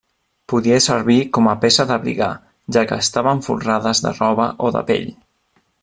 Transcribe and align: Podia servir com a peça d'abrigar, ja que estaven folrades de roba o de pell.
Podia 0.51 0.77
servir 0.85 1.17
com 1.37 1.49
a 1.51 1.53
peça 1.65 1.85
d'abrigar, 1.91 2.31
ja 2.77 2.85
que 2.93 2.99
estaven 3.05 3.45
folrades 3.49 4.03
de 4.07 4.15
roba 4.23 4.49
o 4.69 4.73
de 4.79 4.87
pell. 4.91 5.11